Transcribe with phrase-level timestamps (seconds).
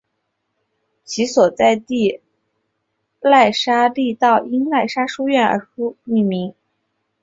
[1.03, 2.21] 其所在地
[3.21, 5.67] 喇沙利道因喇沙书院而
[6.05, 6.55] 命名。